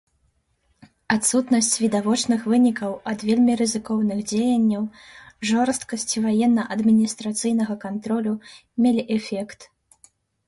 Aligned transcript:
Адсутнасць 1.15 1.75
відавочных 1.81 2.39
вынікаў 2.53 2.95
ад 3.11 3.19
вельмі 3.27 3.57
рызыкоўных 3.59 4.23
дзеянняў, 4.31 4.87
жорсткасць 5.49 6.15
ваенна-адміністрацыйнага 6.23 7.75
кантролю 7.85 8.33
мелі 8.87 9.03
эфект. 9.17 9.69